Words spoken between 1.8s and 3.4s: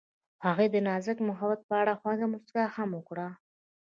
اړه خوږه موسکا هم وکړه.